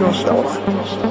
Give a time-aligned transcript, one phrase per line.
[0.00, 1.09] 京市だ。